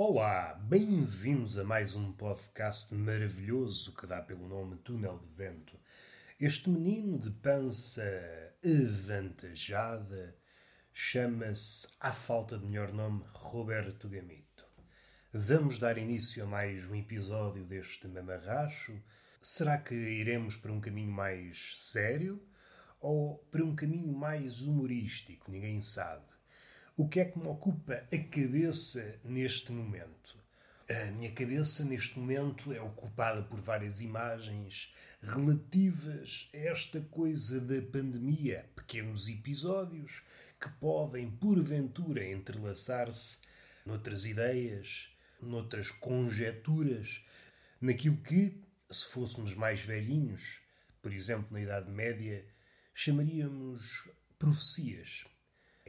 Olá, 0.00 0.54
bem-vindos 0.62 1.58
a 1.58 1.64
mais 1.64 1.96
um 1.96 2.12
podcast 2.12 2.94
maravilhoso 2.94 3.92
que 3.96 4.06
dá 4.06 4.22
pelo 4.22 4.46
nome 4.46 4.76
Túnel 4.76 5.18
de 5.18 5.26
Vento. 5.34 5.76
Este 6.38 6.70
menino 6.70 7.18
de 7.18 7.32
pança 7.32 8.00
avantajada 8.64 10.36
chama-se, 10.94 11.88
à 11.98 12.12
falta 12.12 12.56
de 12.56 12.64
melhor 12.64 12.92
nome, 12.92 13.24
Roberto 13.32 14.08
Gamito. 14.08 14.64
Vamos 15.32 15.78
dar 15.78 15.98
início 15.98 16.44
a 16.44 16.46
mais 16.46 16.88
um 16.88 16.94
episódio 16.94 17.64
deste 17.64 18.06
mamarracho. 18.06 19.02
Será 19.42 19.78
que 19.78 19.96
iremos 19.96 20.54
para 20.54 20.70
um 20.70 20.80
caminho 20.80 21.10
mais 21.10 21.72
sério 21.74 22.40
ou 23.00 23.38
para 23.50 23.64
um 23.64 23.74
caminho 23.74 24.12
mais 24.12 24.62
humorístico? 24.62 25.50
Ninguém 25.50 25.82
sabe. 25.82 26.37
O 27.00 27.08
que 27.08 27.20
é 27.20 27.24
que 27.26 27.38
me 27.38 27.46
ocupa 27.46 27.94
a 28.12 28.18
cabeça 28.24 29.20
neste 29.22 29.70
momento? 29.70 30.36
A 30.90 31.12
minha 31.12 31.30
cabeça, 31.30 31.84
neste 31.84 32.18
momento, 32.18 32.72
é 32.72 32.80
ocupada 32.80 33.40
por 33.40 33.60
várias 33.60 34.00
imagens 34.00 34.92
relativas 35.22 36.50
a 36.52 36.56
esta 36.56 37.00
coisa 37.02 37.60
da 37.60 37.80
pandemia, 37.80 38.68
pequenos 38.74 39.28
episódios 39.28 40.24
que 40.60 40.68
podem, 40.80 41.30
porventura, 41.30 42.28
entrelaçar-se 42.28 43.38
noutras 43.86 44.24
ideias, 44.24 45.08
noutras 45.40 45.92
conjecturas, 45.92 47.24
naquilo 47.80 48.16
que, 48.16 48.60
se 48.90 49.06
fôssemos 49.06 49.54
mais 49.54 49.82
velhinhos, 49.82 50.58
por 51.00 51.12
exemplo, 51.12 51.46
na 51.52 51.60
Idade 51.60 51.92
Média, 51.92 52.44
chamaríamos 52.92 54.10
profecias. 54.36 55.24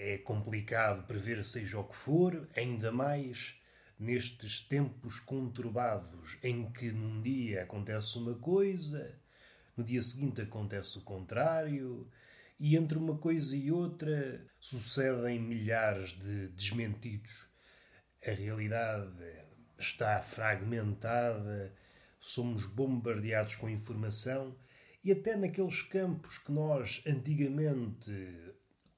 É 0.02 0.18
complicado 0.18 1.06
prever 1.06 1.44
seja 1.44 1.78
o 1.78 1.84
que 1.84 1.94
for, 1.94 2.48
ainda 2.56 2.90
mais 2.90 3.60
nestes 4.00 4.62
tempos 4.62 5.20
conturbados 5.20 6.38
em 6.42 6.72
que 6.72 6.90
num 6.90 7.22
dia 7.22 7.64
acontece 7.64 8.18
uma 8.18 8.34
coisa, 8.36 9.20
no 9.76 9.84
dia 9.84 10.02
seguinte 10.02 10.40
acontece 10.40 10.98
o 10.98 11.02
contrário, 11.02 12.10
e 12.58 12.78
entre 12.78 12.98
uma 12.98 13.18
coisa 13.18 13.58
e 13.58 13.74
outra 13.74 14.42
sucedem 14.58 15.38
milhares 15.38 16.18
de 16.18 16.48
desmentidos. 16.48 17.50
A 18.26 18.32
realidade 18.32 19.22
está 19.78 20.22
fragmentada, 20.22 21.76
somos 22.22 22.66
bombardeados 22.66 23.58
com 23.58 23.70
informação 23.70 24.58
e 25.04 25.12
até 25.12 25.36
naqueles 25.36 25.82
campos 25.82 26.38
que 26.38 26.54
nós 26.54 27.04
antigamente 27.06 28.14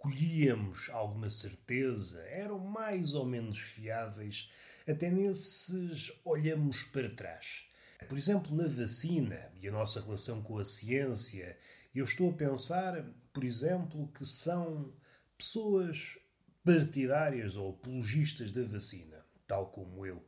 colhíamos 0.01 0.89
alguma 0.89 1.29
certeza, 1.29 2.21
eram 2.23 2.57
mais 2.57 3.13
ou 3.13 3.23
menos 3.23 3.59
fiáveis, 3.59 4.49
até 4.87 5.11
nesses 5.11 6.11
olhamos 6.25 6.83
para 6.83 7.13
trás. 7.13 7.65
Por 8.09 8.17
exemplo, 8.17 8.55
na 8.55 8.67
vacina 8.67 9.51
e 9.61 9.67
a 9.67 9.71
nossa 9.71 10.01
relação 10.01 10.41
com 10.41 10.57
a 10.57 10.65
ciência, 10.65 11.55
eu 11.93 12.03
estou 12.03 12.31
a 12.31 12.33
pensar, 12.33 13.05
por 13.31 13.43
exemplo, 13.43 14.07
que 14.07 14.25
são 14.25 14.91
pessoas 15.37 16.17
partidárias 16.63 17.55
ou 17.55 17.69
apologistas 17.69 18.51
da 18.51 18.63
vacina, 18.63 19.23
tal 19.47 19.67
como 19.67 20.03
eu. 20.03 20.25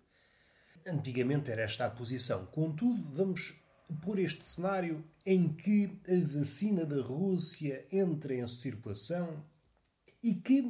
Antigamente 0.85 1.49
era 1.49 1.63
esta 1.63 1.87
a 1.87 1.89
posição. 1.89 2.45
Contudo, 2.45 3.03
vamos 3.11 3.59
por 4.03 4.19
este 4.19 4.45
cenário 4.45 5.03
em 5.25 5.51
que 5.51 5.99
a 6.07 6.37
vacina 6.37 6.85
da 6.85 7.01
Rússia 7.01 7.87
entra 7.91 8.35
em 8.35 8.45
circulação 8.45 9.43
e 10.23 10.35
que 10.35 10.61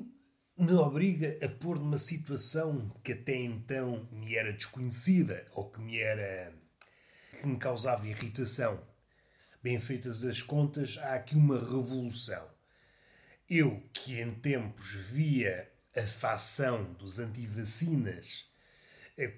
me 0.58 0.74
obriga 0.74 1.38
a 1.46 1.48
pôr 1.48 1.78
numa 1.78 2.00
situação 2.00 2.90
que 3.04 3.14
até 3.14 3.36
então 3.36 4.10
me 4.12 4.36
era 4.36 4.52
desconhecida 4.52 5.46
ou 5.54 5.70
que 5.70 5.80
me 5.80 6.00
era 6.00 6.52
que 7.40 7.46
me 7.46 7.58
causava 7.58 8.08
irritação. 8.08 8.82
Bem 9.62 9.80
feitas 9.80 10.24
as 10.24 10.42
contas, 10.42 10.98
há 10.98 11.14
aqui 11.14 11.36
uma 11.36 11.60
revolução. 11.60 12.50
Eu, 13.48 13.84
que 13.94 14.20
em 14.20 14.34
tempos 14.34 14.96
via 14.96 15.72
a 15.96 16.02
facção 16.02 16.92
dos 16.94 17.20
antivacinas 17.20 18.52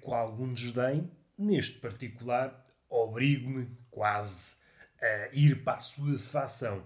com 0.00 0.14
algum 0.14 0.54
desdém, 0.54 1.10
neste 1.36 1.78
particular, 1.78 2.64
obrigo-me 2.88 3.68
quase 3.90 4.56
a 4.98 5.28
ir 5.34 5.62
para 5.62 5.76
a 5.76 5.80
sua 5.80 6.18
facção. 6.18 6.82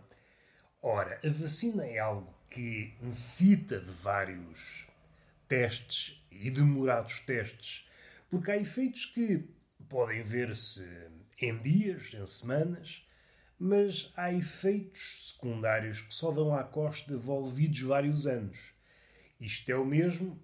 Ora, 0.82 1.20
a 1.24 1.30
vacina 1.30 1.86
é 1.86 1.98
algo 1.98 2.39
que 2.50 2.92
necessita 3.00 3.78
de 3.78 3.90
vários 3.90 4.86
testes 5.48 6.20
e 6.30 6.50
demorados 6.50 7.20
testes, 7.20 7.88
porque 8.28 8.50
há 8.50 8.56
efeitos 8.56 9.06
que 9.06 9.48
podem 9.88 10.22
ver-se 10.22 10.86
em 11.40 11.56
dias, 11.58 12.12
em 12.12 12.26
semanas, 12.26 13.06
mas 13.58 14.12
há 14.16 14.32
efeitos 14.32 15.32
secundários 15.32 16.00
que 16.00 16.14
só 16.14 16.32
dão 16.32 16.54
à 16.54 16.64
costa 16.64 17.12
devolvidos 17.12 17.80
vários 17.82 18.26
anos. 18.26 18.74
Isto 19.40 19.70
é 19.70 19.76
o 19.76 19.84
mesmo, 19.84 20.38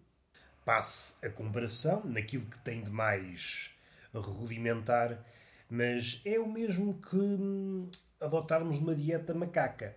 passe 0.65 1.15
a 1.25 1.31
comparação 1.31 2.05
naquilo 2.05 2.47
que 2.47 2.59
tem 2.61 2.83
de 2.83 2.91
mais 2.91 3.71
rudimentar, 4.15 5.25
mas 5.69 6.21
é 6.25 6.39
o 6.39 6.49
mesmo 6.49 7.01
que 7.01 7.17
hum, 7.17 7.91
adotarmos 8.21 8.79
uma 8.79 8.95
dieta 8.95 9.35
macaca 9.35 9.97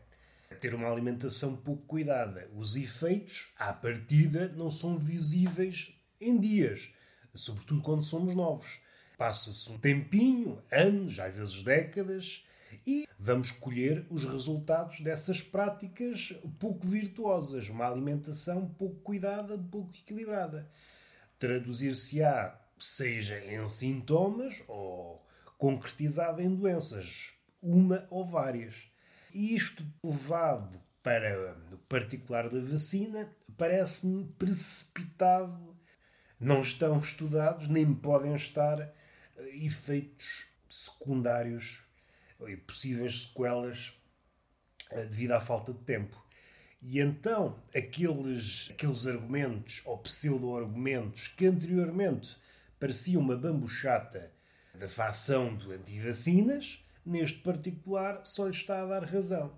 ter 0.60 0.76
uma 0.76 0.92
alimentação 0.92 1.56
pouco 1.56 1.86
cuidada. 1.86 2.50
Os 2.56 2.76
efeitos, 2.76 3.48
à 3.58 3.72
partida, 3.74 4.50
não 4.50 4.70
são 4.70 4.98
visíveis 4.98 5.94
em 6.20 6.40
dias, 6.40 6.90
sobretudo 7.34 7.82
quando 7.82 8.04
somos 8.04 8.36
novos. 8.36 8.80
Passa-se 9.18 9.70
um 9.72 9.78
tempinho, 9.78 10.62
anos, 10.72 11.20
às 11.20 11.36
vezes 11.36 11.64
décadas, 11.64 12.44
e 12.86 13.08
vamos 13.18 13.52
colher 13.52 14.06
os 14.10 14.24
resultados 14.24 15.02
dessas 15.02 15.42
práticas 15.42 16.34
pouco 16.60 16.88
virtuosas, 16.88 17.68
uma 17.70 17.88
alimentação 17.88 18.68
pouco 18.68 19.02
cuidada, 19.02 19.58
pouco 19.58 19.96
equilibrada. 19.96 20.70
Traduzir-se-á, 21.38 22.60
seja 22.78 23.40
em 23.46 23.68
sintomas 23.68 24.64
ou 24.68 25.26
concretizada 25.58 26.42
em 26.42 26.56
doenças, 26.56 27.34
uma 27.62 28.08
ou 28.10 28.26
várias. 28.26 28.90
E 29.34 29.56
isto 29.56 29.86
levado 30.04 30.82
para 31.04 31.58
o 31.72 31.78
particular 31.78 32.50
da 32.50 32.60
vacina 32.60 33.30
parece-me 33.58 34.26
precipitado. 34.38 35.78
Não 36.40 36.62
estão 36.62 37.00
estudados, 37.00 37.68
nem 37.68 37.94
podem 37.94 38.34
estar 38.34 38.80
eh, 38.80 38.94
efeitos 39.66 40.48
secundários 40.70 41.84
e 42.48 42.56
possíveis 42.56 43.24
sequelas 43.24 43.94
eh, 44.90 45.06
devido 45.06 45.34
à 45.34 45.42
falta 45.42 45.74
de 45.74 45.80
tempo. 45.80 46.18
E 46.82 47.00
então, 47.00 47.62
aqueles, 47.76 48.70
aqueles 48.72 49.06
argumentos 49.06 49.82
ou 49.86 49.98
pseudo-argumentos 49.98 51.28
que 51.28 51.46
anteriormente 51.46 52.38
pareciam 52.80 53.22
uma 53.22 53.36
bambuchata 53.36 54.32
da 54.74 54.88
facção 54.88 55.54
do 55.54 55.74
anti-vacinas, 55.74 56.82
neste 57.10 57.40
particular, 57.40 58.22
só 58.26 58.46
lhe 58.46 58.52
está 58.52 58.82
a 58.82 58.86
dar 58.86 59.04
razão. 59.04 59.52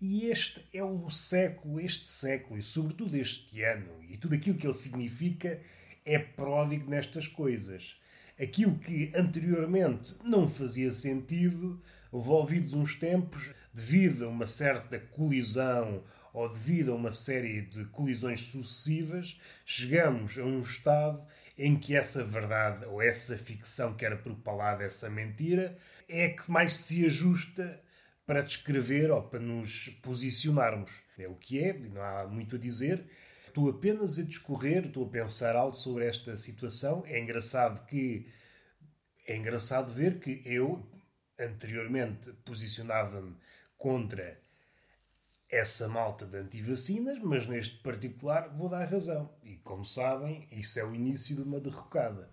E 0.00 0.26
este 0.26 0.64
é 0.72 0.82
o 0.82 1.10
século, 1.10 1.80
este 1.80 2.06
século, 2.06 2.58
e 2.58 2.62
sobretudo 2.62 3.16
este 3.16 3.62
ano, 3.62 4.02
e 4.08 4.16
tudo 4.16 4.34
aquilo 4.34 4.56
que 4.56 4.66
ele 4.66 4.74
significa, 4.74 5.60
é 6.04 6.18
pródigo 6.18 6.88
nestas 6.88 7.26
coisas. 7.26 7.96
Aquilo 8.40 8.78
que 8.78 9.12
anteriormente 9.14 10.14
não 10.22 10.48
fazia 10.48 10.92
sentido, 10.92 11.82
envolvidos 12.12 12.72
uns 12.72 12.94
tempos, 12.94 13.52
devido 13.74 14.24
a 14.24 14.28
uma 14.28 14.46
certa 14.46 14.98
colisão 14.98 16.04
ou 16.32 16.48
devido 16.48 16.92
a 16.92 16.94
uma 16.94 17.10
série 17.10 17.62
de 17.62 17.84
colisões 17.86 18.42
sucessivas, 18.42 19.38
chegamos 19.66 20.38
a 20.38 20.44
um 20.44 20.60
estado 20.60 21.20
em 21.58 21.76
que 21.76 21.96
essa 21.96 22.24
verdade 22.24 22.84
ou 22.86 23.02
essa 23.02 23.36
ficção 23.36 23.94
que 23.94 24.06
era 24.06 24.16
propalada, 24.16 24.84
essa 24.84 25.10
mentira, 25.10 25.76
é 26.08 26.28
que 26.28 26.48
mais 26.50 26.74
se 26.74 27.04
ajusta 27.04 27.82
para 28.24 28.42
descrever 28.42 29.10
ou 29.10 29.22
para 29.22 29.40
nos 29.40 29.88
posicionarmos. 30.02 31.02
É 31.18 31.26
o 31.26 31.34
que 31.34 31.58
é, 31.64 31.72
não 31.72 32.00
há 32.00 32.26
muito 32.26 32.56
a 32.56 32.58
dizer. 32.58 33.04
Estou 33.48 33.68
apenas 33.70 34.18
a 34.18 34.22
discorrer, 34.22 34.86
estou 34.86 35.06
a 35.06 35.10
pensar 35.10 35.56
algo 35.56 35.76
sobre 35.76 36.06
esta 36.06 36.36
situação. 36.36 37.02
É 37.06 37.18
engraçado 37.18 37.84
que 37.86 38.30
é 39.26 39.36
engraçado 39.36 39.92
ver 39.92 40.20
que 40.20 40.42
eu 40.44 40.88
anteriormente 41.38 42.32
posicionava-me 42.44 43.36
contra 43.76 44.40
essa 45.58 45.88
malta 45.88 46.24
de 46.24 46.36
antivacinas, 46.38 47.18
mas 47.18 47.46
neste 47.46 47.76
particular 47.78 48.48
vou 48.48 48.68
dar 48.68 48.84
razão. 48.84 49.30
E 49.42 49.56
como 49.56 49.84
sabem, 49.84 50.46
isso 50.52 50.78
é 50.78 50.84
o 50.84 50.94
início 50.94 51.34
de 51.34 51.42
uma 51.42 51.60
derrocada. 51.60 52.30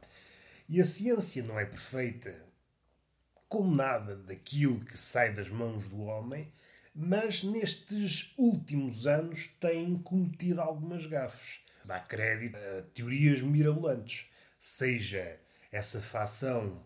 E 0.69 0.79
a 0.79 0.85
ciência 0.85 1.43
não 1.43 1.59
é 1.59 1.65
perfeita 1.65 2.45
como 3.47 3.75
nada 3.75 4.15
daquilo 4.15 4.83
que 4.83 4.97
sai 4.97 5.33
das 5.33 5.49
mãos 5.49 5.87
do 5.87 6.01
homem, 6.01 6.51
mas 6.93 7.43
nestes 7.43 8.33
últimos 8.37 9.05
anos 9.05 9.47
tem 9.59 9.97
cometido 9.99 10.61
algumas 10.61 11.05
gafes. 11.05 11.59
Dá 11.83 11.99
crédito 11.99 12.55
a 12.57 12.81
teorias 12.93 13.41
mirabolantes. 13.41 14.27
seja 14.57 15.39
essa 15.71 16.01
facção 16.01 16.81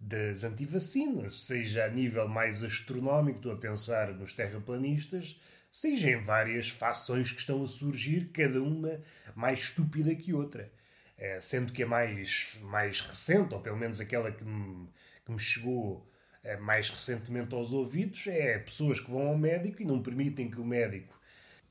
das 0.00 0.44
antivacinas, 0.44 1.46
seja 1.46 1.84
a 1.84 1.88
nível 1.88 2.28
mais 2.28 2.64
astronómico, 2.64 3.38
estou 3.38 3.52
a 3.52 3.56
pensar 3.56 4.12
nos 4.14 4.32
terraplanistas, 4.32 5.40
seja 5.74 6.08
em 6.08 6.22
várias 6.22 6.68
fações 6.70 7.32
que 7.32 7.40
estão 7.40 7.60
a 7.60 7.66
surgir, 7.66 8.30
cada 8.32 8.62
uma 8.62 9.00
mais 9.34 9.58
estúpida 9.58 10.14
que 10.14 10.32
outra. 10.32 10.70
É, 11.18 11.40
sendo 11.40 11.72
que 11.72 11.82
a 11.82 11.86
mais, 11.86 12.56
mais 12.62 13.00
recente, 13.00 13.52
ou 13.52 13.60
pelo 13.60 13.76
menos 13.76 14.00
aquela 14.00 14.30
que 14.30 14.44
me, 14.44 14.88
que 15.24 15.32
me 15.32 15.38
chegou 15.38 16.08
é, 16.44 16.56
mais 16.56 16.88
recentemente 16.90 17.52
aos 17.56 17.72
ouvidos, 17.72 18.24
é 18.28 18.56
pessoas 18.60 19.00
que 19.00 19.10
vão 19.10 19.26
ao 19.26 19.36
médico 19.36 19.82
e 19.82 19.84
não 19.84 20.00
permitem 20.00 20.48
que 20.48 20.60
o 20.60 20.64
médico 20.64 21.12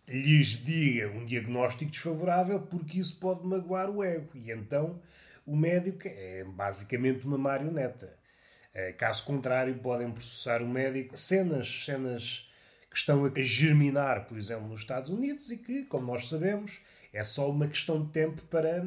lhes 0.05 0.49
diga 0.49 1.07
um 1.09 1.23
diagnóstico 1.23 1.89
desfavorável 1.89 2.59
porque 2.59 2.99
isso 2.99 3.17
pode 3.21 3.47
magoar 3.47 3.89
o 3.89 4.03
ego. 4.03 4.31
E 4.35 4.51
então 4.51 5.01
o 5.45 5.55
médico 5.55 6.09
é 6.09 6.43
basicamente 6.43 7.25
uma 7.25 7.37
marioneta. 7.37 8.13
É, 8.73 8.91
caso 8.91 9.25
contrário, 9.25 9.73
podem 9.75 10.11
processar 10.11 10.61
o 10.61 10.67
médico. 10.67 11.15
Cenas, 11.15 11.85
cenas 11.85 12.49
que 12.93 12.99
estão 12.99 13.25
a 13.25 13.31
germinar, 13.41 14.27
por 14.27 14.37
exemplo, 14.37 14.67
nos 14.67 14.81
Estados 14.81 15.09
Unidos 15.09 15.49
e 15.49 15.57
que, 15.57 15.83
como 15.85 16.05
nós 16.05 16.29
sabemos, 16.29 16.79
é 17.11 17.23
só 17.23 17.49
uma 17.49 17.67
questão 17.67 18.05
de 18.05 18.11
tempo 18.11 18.43
para 18.43 18.85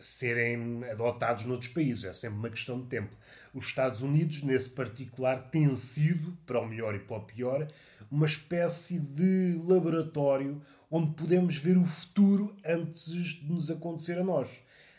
serem 0.00 0.82
adotados 0.90 1.44
noutros 1.44 1.70
países. 1.70 2.04
É 2.04 2.12
sempre 2.14 2.38
uma 2.38 2.48
questão 2.48 2.80
de 2.80 2.86
tempo. 2.86 3.14
Os 3.52 3.66
Estados 3.66 4.00
Unidos, 4.00 4.42
nesse 4.42 4.70
particular, 4.70 5.50
têm 5.50 5.68
sido, 5.76 6.34
para 6.46 6.58
o 6.58 6.66
melhor 6.66 6.94
e 6.94 6.98
para 7.00 7.18
o 7.18 7.20
pior, 7.20 7.68
uma 8.10 8.24
espécie 8.24 8.98
de 8.98 9.60
laboratório 9.66 10.62
onde 10.90 11.14
podemos 11.14 11.58
ver 11.58 11.76
o 11.76 11.84
futuro 11.84 12.56
antes 12.64 13.12
de 13.12 13.44
nos 13.44 13.70
acontecer 13.70 14.18
a 14.18 14.24
nós. 14.24 14.48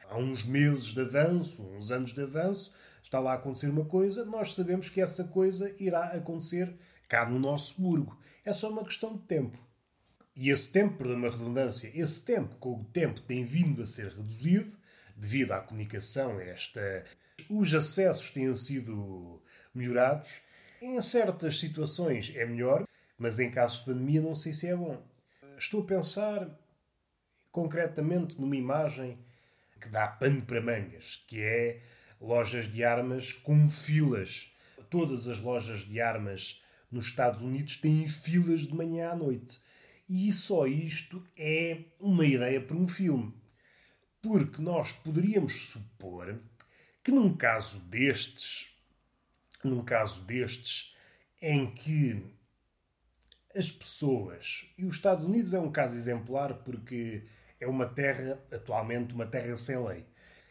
Há 0.08 0.18
uns 0.18 0.46
meses 0.46 0.94
de 0.94 1.02
avanço, 1.02 1.64
uns 1.76 1.90
anos 1.92 2.14
de 2.14 2.22
avanço, 2.22 2.76
está 3.02 3.20
lá 3.20 3.32
a 3.32 3.36
acontecer 3.36 3.70
uma 3.70 3.86
coisa, 3.86 4.24
nós 4.24 4.54
sabemos 4.54 4.88
que 4.88 5.02
essa 5.02 5.24
coisa 5.24 5.74
irá 5.80 6.10
acontecer 6.10 6.76
cá 7.08 7.28
no 7.28 7.40
nosso 7.40 7.82
burgo. 7.82 8.16
É 8.46 8.54
só 8.54 8.70
uma 8.70 8.86
questão 8.86 9.14
de 9.16 9.24
tempo. 9.24 9.58
E 10.36 10.52
esse 10.52 10.72
tempo, 10.72 10.98
por 10.98 11.08
uma 11.08 11.32
redundância, 11.32 11.92
esse 11.96 12.24
tempo, 12.24 12.56
com 12.58 12.82
o 12.82 12.84
tempo 12.86 13.20
tem 13.22 13.44
vindo 13.44 13.82
a 13.82 13.88
ser 13.88 14.12
reduzido, 14.12 14.78
devido 15.16 15.54
à 15.54 15.62
comunicação, 15.62 16.40
esta, 16.40 17.06
os 17.50 17.74
acessos 17.74 18.30
têm 18.30 18.54
sido 18.54 19.42
melhorados. 19.74 20.30
Em 20.80 21.02
certas 21.02 21.60
situações 21.60 22.32
é 22.36 22.46
melhor, 22.46 22.88
mas 23.18 23.40
em 23.40 23.50
casos 23.50 23.80
de 23.80 23.86
pandemia 23.86 24.22
não 24.22 24.36
sei 24.36 24.54
se 24.54 24.68
é 24.68 24.76
bom. 24.76 25.02
Estou 25.58 25.82
a 25.82 25.86
pensar 25.86 26.50
concretamente 27.52 28.40
numa 28.40 28.56
imagem 28.56 29.18
que 29.82 29.90
dá 29.90 30.08
pano 30.08 30.42
para 30.44 30.62
mangas, 30.62 31.24
que 31.28 31.42
é 31.42 31.82
lojas 32.22 32.72
de 32.72 32.84
armas 32.84 33.32
com 33.32 33.68
filas. 33.70 34.52
Todas 34.90 35.28
as 35.28 35.40
lojas 35.40 35.80
de 35.80 36.00
armas 36.00 36.62
nos 36.92 37.08
Estados 37.08 37.42
Unidos 37.42 37.78
têm 37.78 38.08
filas 38.08 38.62
de 38.62 38.74
manhã 38.74 39.12
à 39.12 39.16
noite. 39.16 39.60
E 40.08 40.32
só 40.32 40.68
isto 40.68 41.24
é 41.38 41.86
uma 42.00 42.26
ideia 42.26 42.62
para 42.62 42.78
um 42.78 42.88
filme. 42.88 43.34
Porque 44.22 44.62
nós 44.62 44.92
poderíamos 44.92 45.68
supor 45.68 46.40
que 47.04 47.12
num 47.12 47.36
caso 47.36 47.80
destes, 47.82 48.70
num 49.64 49.84
caso 49.84 50.26
destes, 50.26 50.96
em 51.42 51.72
que 51.72 52.24
as 53.56 53.72
pessoas, 53.72 54.66
e 54.78 54.86
os 54.86 54.96
Estados 54.96 55.24
Unidos 55.24 55.54
é 55.54 55.60
um 55.60 55.72
caso 55.72 55.96
exemplar 55.96 56.56
porque 56.64 57.24
é 57.60 57.68
uma 57.68 57.86
terra, 57.86 58.44
atualmente, 58.52 59.14
uma 59.14 59.26
terra 59.26 59.56
sem 59.58 59.78
lei. 59.84 60.06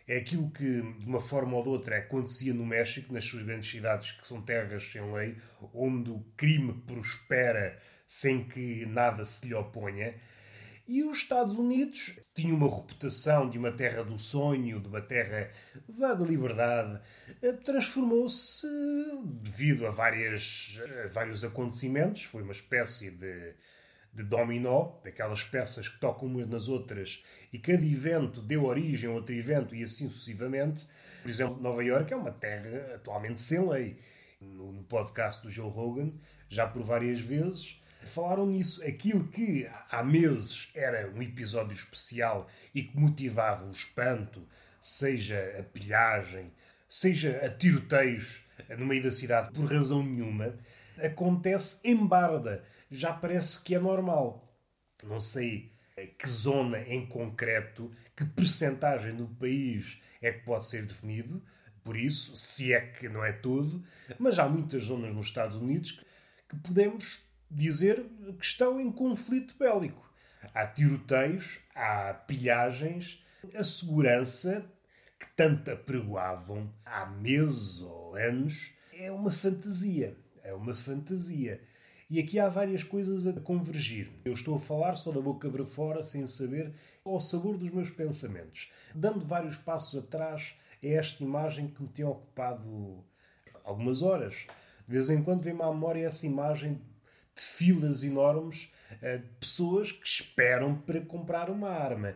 É 0.06 0.18
aquilo 0.18 0.50
que, 0.50 0.82
de 0.82 1.06
uma 1.06 1.20
forma 1.20 1.56
ou 1.56 1.62
de 1.62 1.68
outra, 1.70 1.96
acontecia 1.96 2.52
no 2.52 2.66
México, 2.66 3.12
nas 3.12 3.24
suas 3.24 3.42
grandes 3.42 3.70
cidades, 3.70 4.12
que 4.12 4.26
são 4.26 4.42
terras 4.42 4.84
sem 4.90 5.12
lei, 5.12 5.36
onde 5.72 6.10
o 6.10 6.24
crime 6.36 6.74
prospera 6.86 7.80
sem 8.06 8.44
que 8.44 8.84
nada 8.86 9.24
se 9.24 9.46
lhe 9.46 9.54
oponha. 9.54 10.14
E 10.86 11.02
os 11.02 11.16
Estados 11.16 11.56
Unidos 11.56 12.20
tinham 12.34 12.58
uma 12.58 12.68
reputação 12.68 13.48
de 13.48 13.56
uma 13.56 13.72
terra 13.72 14.04
do 14.04 14.18
sonho, 14.18 14.78
de 14.78 14.88
uma 14.88 15.00
terra 15.00 15.50
da 15.88 16.14
liberdade. 16.16 17.00
Transformou-se, 17.64 18.66
devido 19.24 19.86
a, 19.86 19.90
várias, 19.90 20.78
a 21.04 21.08
vários 21.08 21.42
acontecimentos, 21.42 22.24
foi 22.24 22.42
uma 22.42 22.52
espécie 22.52 23.10
de, 23.10 23.54
de 24.12 24.22
dominó, 24.22 25.00
daquelas 25.02 25.42
peças 25.42 25.88
que 25.88 25.98
tocam 25.98 26.28
umas 26.28 26.46
nas 26.46 26.68
outras 26.68 27.24
e 27.54 27.58
cada 27.60 27.86
evento 27.86 28.42
deu 28.42 28.64
origem 28.64 29.08
a 29.08 29.12
outro 29.12 29.32
evento 29.32 29.76
e 29.76 29.84
assim 29.84 30.08
sucessivamente. 30.08 30.88
Por 31.22 31.30
exemplo, 31.30 31.62
Nova 31.62 31.84
York 31.84 32.12
é 32.12 32.16
uma 32.16 32.32
terra 32.32 32.96
atualmente 32.96 33.38
sem 33.38 33.64
lei. 33.64 33.96
No 34.40 34.82
podcast 34.82 35.40
do 35.40 35.52
Joe 35.52 35.70
Rogan, 35.70 36.12
já 36.48 36.66
por 36.66 36.82
várias 36.82 37.20
vezes, 37.20 37.80
falaram 38.06 38.44
nisso. 38.44 38.84
Aquilo 38.84 39.28
que 39.28 39.70
há 39.88 40.02
meses 40.02 40.68
era 40.74 41.08
um 41.14 41.22
episódio 41.22 41.76
especial 41.76 42.48
e 42.74 42.82
que 42.82 42.98
motivava 42.98 43.64
o 43.66 43.70
espanto, 43.70 44.44
seja 44.80 45.56
a 45.56 45.62
pilhagem, 45.62 46.52
seja 46.88 47.36
a 47.36 47.48
tiroteios 47.48 48.42
no 48.76 48.84
meio 48.84 49.04
da 49.04 49.12
cidade 49.12 49.52
por 49.52 49.72
razão 49.72 50.02
nenhuma, 50.02 50.58
acontece 50.98 51.78
em 51.84 52.04
Barda. 52.04 52.64
Já 52.90 53.12
parece 53.12 53.62
que 53.62 53.76
é 53.76 53.78
normal. 53.78 54.44
Não 55.04 55.20
sei 55.20 55.73
que 55.96 56.28
zona 56.28 56.80
em 56.80 57.06
concreto, 57.06 57.90
que 58.16 58.24
percentagem 58.24 59.14
do 59.14 59.26
país 59.26 60.00
é 60.20 60.32
que 60.32 60.44
pode 60.44 60.66
ser 60.66 60.84
definido, 60.86 61.42
por 61.84 61.96
isso, 61.96 62.34
se 62.34 62.72
é 62.72 62.80
que 62.80 63.08
não 63.08 63.22
é 63.22 63.32
tudo, 63.32 63.84
mas 64.18 64.38
há 64.38 64.48
muitas 64.48 64.84
zonas 64.84 65.14
nos 65.14 65.26
Estados 65.26 65.56
Unidos 65.56 66.00
que 66.48 66.56
podemos 66.56 67.20
dizer 67.50 68.04
que 68.38 68.44
estão 68.44 68.80
em 68.80 68.90
conflito 68.90 69.54
bélico. 69.58 70.02
Há 70.54 70.66
tiroteios, 70.66 71.60
há 71.74 72.14
pilhagens, 72.14 73.22
a 73.54 73.62
segurança 73.62 74.64
que 75.18 75.26
tanto 75.36 75.70
apregoavam 75.70 76.72
há 76.84 77.06
meses 77.06 77.82
ou 77.82 78.16
anos 78.16 78.72
é 78.92 79.10
uma 79.10 79.30
fantasia. 79.30 80.16
É 80.42 80.52
uma 80.54 80.74
fantasia. 80.74 81.60
E 82.10 82.20
aqui 82.20 82.38
há 82.38 82.48
várias 82.48 82.82
coisas 82.82 83.26
a 83.26 83.32
convergir. 83.40 84.10
Eu 84.24 84.34
estou 84.34 84.56
a 84.56 84.60
falar 84.60 84.94
só 84.96 85.10
da 85.10 85.20
boca 85.20 85.50
para 85.50 85.64
fora, 85.64 86.04
sem 86.04 86.26
saber, 86.26 86.72
ao 87.04 87.18
sabor 87.18 87.56
dos 87.56 87.70
meus 87.70 87.90
pensamentos, 87.90 88.70
dando 88.94 89.24
vários 89.24 89.56
passos 89.56 90.04
atrás 90.04 90.54
a 90.82 90.86
esta 90.86 91.22
imagem 91.22 91.68
que 91.68 91.82
me 91.82 91.88
tem 91.88 92.04
ocupado 92.04 93.04
algumas 93.64 94.02
horas. 94.02 94.34
De 94.86 94.92
vez 94.92 95.08
em 95.08 95.22
quando 95.22 95.42
vem-me 95.42 95.62
à 95.62 95.70
memória 95.72 96.06
essa 96.06 96.26
imagem 96.26 96.74
de 97.34 97.42
filas 97.42 98.04
enormes 98.04 98.72
eh, 99.02 99.18
de 99.18 99.28
pessoas 99.40 99.90
que 99.90 100.06
esperam 100.06 100.76
para 100.76 101.00
comprar 101.00 101.50
uma 101.50 101.70
arma. 101.70 102.14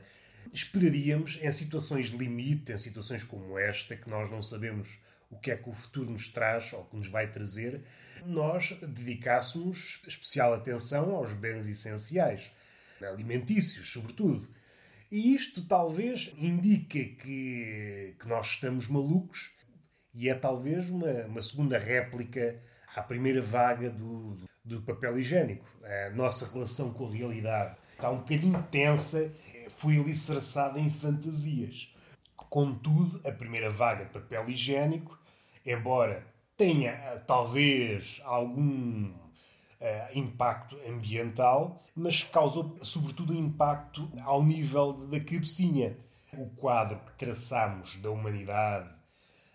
Esperaríamos, 0.52 1.38
em 1.42 1.50
situações 1.50 2.08
limite, 2.08 2.72
em 2.72 2.78
situações 2.78 3.22
como 3.24 3.58
esta, 3.58 3.96
que 3.96 4.08
nós 4.08 4.30
não 4.30 4.42
sabemos 4.42 4.98
o 5.30 5.38
que 5.38 5.50
é 5.50 5.56
que 5.56 5.68
o 5.68 5.72
futuro 5.72 6.10
nos 6.10 6.28
traz 6.28 6.72
ou 6.72 6.84
que 6.84 6.96
nos 6.96 7.08
vai 7.08 7.30
trazer, 7.30 7.82
nós 8.26 8.72
dedicássemos 8.80 10.02
especial 10.06 10.54
atenção 10.54 11.14
aos 11.14 11.32
bens 11.32 11.68
essenciais, 11.68 12.50
alimentícios, 13.00 13.90
sobretudo. 13.92 14.48
E 15.10 15.34
isto 15.34 15.66
talvez 15.66 16.34
indica 16.36 16.98
que, 16.98 18.14
que 18.18 18.28
nós 18.28 18.48
estamos 18.48 18.88
malucos 18.88 19.52
e 20.12 20.28
é 20.28 20.34
talvez 20.34 20.90
uma, 20.90 21.10
uma 21.26 21.42
segunda 21.42 21.78
réplica 21.78 22.60
à 22.94 23.02
primeira 23.02 23.40
vaga 23.40 23.88
do, 23.88 24.36
do 24.64 24.82
papel 24.82 25.18
higiênico. 25.18 25.64
A 25.82 26.10
nossa 26.10 26.52
relação 26.52 26.92
com 26.92 27.06
a 27.06 27.10
realidade 27.10 27.76
está 27.94 28.10
um 28.10 28.18
bocadinho 28.18 28.62
tensa, 28.70 29.32
foi 29.68 29.98
alicerçada 29.98 30.78
em 30.78 30.90
fantasias. 30.90 31.94
Contudo, 32.36 33.20
a 33.26 33.32
primeira 33.32 33.70
vaga 33.70 34.04
de 34.04 34.10
papel 34.10 34.48
higiênico, 34.50 35.18
embora 35.64 36.26
tenha 36.58 36.90
eh, 36.90 37.22
talvez 37.24 38.20
algum 38.24 39.04
uh, 39.04 40.18
impacto 40.18 40.76
ambiental, 40.86 41.84
mas 41.94 42.24
causou 42.24 42.76
sobretudo 42.82 43.32
impacto 43.32 44.10
ao 44.22 44.42
nível 44.42 44.92
da 44.92 45.20
cabecinha. 45.20 45.96
O 46.32 46.46
quadro 46.56 46.98
que 46.98 47.12
traçamos 47.12 47.96
da 48.02 48.10
humanidade 48.10 48.90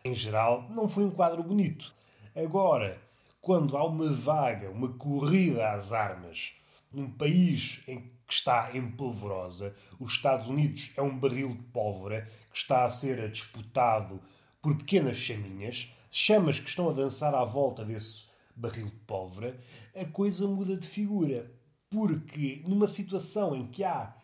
em 0.03 0.13
geral 0.15 0.65
não 0.69 0.87
foi 0.87 1.03
um 1.03 1.11
quadro 1.11 1.43
bonito. 1.43 1.93
Agora, 2.35 2.99
quando 3.41 3.77
há 3.77 3.85
uma 3.85 4.09
vaga, 4.09 4.71
uma 4.71 4.87
corrida 4.93 5.71
às 5.71 5.91
armas 5.91 6.53
num 6.91 7.11
país 7.11 7.81
em 7.87 7.99
que 8.25 8.33
está 8.33 8.69
em 8.73 8.89
polvorosa, 8.89 9.75
os 9.99 10.13
Estados 10.13 10.47
Unidos 10.47 10.91
é 10.95 11.01
um 11.01 11.17
barril 11.17 11.49
de 11.49 11.63
pólvora 11.63 12.23
que 12.51 12.57
está 12.57 12.83
a 12.83 12.89
ser 12.89 13.29
disputado 13.29 14.21
por 14.61 14.77
pequenas 14.77 15.17
chaminhas, 15.17 15.91
chamas 16.13 16.59
que 16.59 16.69
estão 16.69 16.89
a 16.89 16.93
dançar 16.93 17.33
à 17.33 17.43
volta 17.43 17.83
desse 17.83 18.25
barril 18.55 18.85
de 18.85 18.95
pólvora, 19.07 19.59
a 19.95 20.05
coisa 20.05 20.47
muda 20.47 20.77
de 20.77 20.87
figura. 20.87 21.51
Porque 21.89 22.61
numa 22.67 22.87
situação 22.87 23.55
em 23.55 23.67
que 23.67 23.83
há 23.83 24.15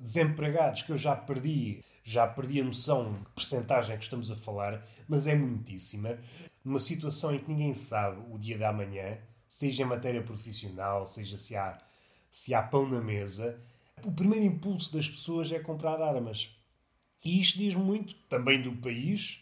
desempregados 0.00 0.82
que 0.82 0.90
eu 0.90 0.98
já 0.98 1.14
perdi, 1.14 1.84
já 2.02 2.26
perdi 2.26 2.60
a 2.60 2.64
noção 2.64 3.12
de 3.12 3.30
percentagem 3.30 3.96
que 3.96 4.04
estamos 4.04 4.30
a 4.30 4.36
falar, 4.36 4.84
mas 5.08 5.26
é 5.26 5.36
muitíssima. 5.36 6.18
Numa 6.64 6.80
situação 6.80 7.32
em 7.32 7.38
que 7.38 7.50
ninguém 7.50 7.74
sabe 7.74 8.20
o 8.32 8.38
dia 8.38 8.58
da 8.58 8.72
manhã, 8.72 9.18
seja 9.48 9.84
em 9.84 9.86
matéria 9.86 10.22
profissional, 10.22 11.06
seja 11.06 11.38
se 11.38 11.54
há, 11.56 11.78
se 12.28 12.54
há 12.54 12.62
pão 12.62 12.88
na 12.88 13.00
mesa, 13.00 13.60
o 14.02 14.10
primeiro 14.10 14.44
impulso 14.44 14.92
das 14.96 15.08
pessoas 15.08 15.50
é 15.52 15.60
comprar 15.60 16.02
armas. 16.02 16.50
E 17.24 17.40
isto 17.40 17.58
diz 17.58 17.74
muito 17.74 18.14
também 18.28 18.60
do 18.60 18.72
país, 18.72 19.40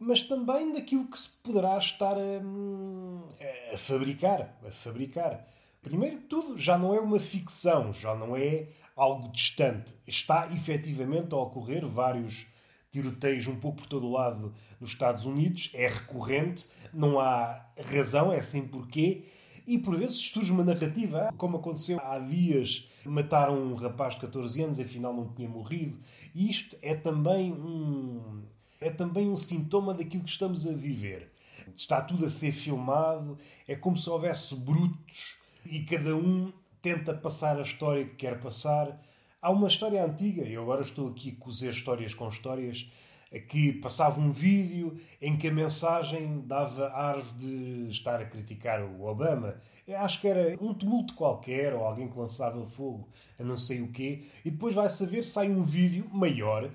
mas 0.00 0.22
também 0.22 0.72
daquilo 0.72 1.06
que 1.06 1.18
se 1.20 1.28
poderá 1.28 1.76
estar 1.76 2.16
a, 2.16 3.74
a 3.74 3.76
fabricar. 3.76 4.58
A 4.66 4.72
fabricar. 4.72 5.46
Primeiro 5.82 6.16
que 6.16 6.26
tudo, 6.26 6.58
já 6.58 6.78
não 6.78 6.94
é 6.94 7.00
uma 7.00 7.20
ficção, 7.20 7.92
já 7.92 8.14
não 8.14 8.34
é 8.34 8.68
algo 8.96 9.30
distante. 9.30 9.94
Está 10.06 10.50
efetivamente 10.52 11.34
a 11.34 11.38
ocorrer 11.38 11.86
vários 11.86 12.46
tiroteios 12.90 13.46
um 13.46 13.56
pouco 13.56 13.78
por 13.78 13.86
todo 13.86 14.06
o 14.06 14.12
lado 14.12 14.54
nos 14.80 14.90
Estados 14.90 15.26
Unidos, 15.26 15.70
é 15.74 15.86
recorrente, 15.86 16.68
não 16.92 17.20
há 17.20 17.66
razão, 17.78 18.32
é 18.32 18.42
sem 18.42 18.66
porquê, 18.66 19.26
e 19.66 19.78
por 19.78 19.96
vezes 19.96 20.16
surge 20.16 20.50
uma 20.50 20.64
narrativa, 20.64 21.32
como 21.36 21.58
aconteceu 21.58 22.00
há 22.02 22.18
dias, 22.18 22.88
mataram 23.04 23.56
um 23.56 23.74
rapaz 23.74 24.14
de 24.14 24.20
14 24.22 24.62
anos, 24.62 24.80
afinal 24.80 25.14
não 25.14 25.32
tinha 25.32 25.48
morrido. 25.48 25.98
E 26.34 26.50
isto 26.50 26.76
é 26.82 26.94
também 26.94 27.52
um 27.52 28.42
é 28.80 28.88
também 28.88 29.28
um 29.28 29.36
sintoma 29.36 29.92
daquilo 29.92 30.24
que 30.24 30.30
estamos 30.30 30.66
a 30.66 30.72
viver. 30.72 31.30
Está 31.76 32.00
tudo 32.00 32.26
a 32.26 32.30
ser 32.30 32.52
filmado, 32.52 33.38
é 33.68 33.76
como 33.76 33.96
se 33.96 34.08
houvesse 34.08 34.56
brutos 34.56 35.38
e 35.66 35.80
cada 35.84 36.16
um 36.16 36.52
tenta 36.80 37.12
passar 37.12 37.58
a 37.58 37.62
história 37.62 38.04
que 38.04 38.16
quer 38.16 38.40
passar. 38.40 38.98
Há 39.42 39.50
uma 39.50 39.68
história 39.68 40.04
antiga, 40.04 40.42
e 40.42 40.56
agora 40.56 40.82
estou 40.82 41.08
aqui 41.08 41.36
a 41.38 41.44
cozer 41.44 41.70
histórias 41.70 42.14
com 42.14 42.28
histórias, 42.28 42.90
que 43.48 43.72
passava 43.74 44.20
um 44.20 44.32
vídeo 44.32 44.98
em 45.22 45.36
que 45.36 45.48
a 45.48 45.52
mensagem 45.52 46.40
dava 46.46 46.88
ar 46.88 47.22
de 47.38 47.86
estar 47.88 48.20
a 48.20 48.24
criticar 48.24 48.82
o 48.82 49.06
Obama. 49.06 49.54
Eu 49.86 49.98
acho 49.98 50.20
que 50.20 50.26
era 50.26 50.56
um 50.60 50.74
tumulto 50.74 51.14
qualquer, 51.14 51.72
ou 51.72 51.84
alguém 51.84 52.08
que 52.08 52.18
lançava 52.18 52.66
fogo 52.66 53.08
a 53.38 53.44
não 53.44 53.56
sei 53.56 53.82
o 53.82 53.92
quê, 53.92 54.24
e 54.44 54.50
depois 54.50 54.74
vai 54.74 54.88
saber, 54.88 55.22
sai 55.22 55.48
um 55.48 55.62
vídeo 55.62 56.08
maior 56.12 56.70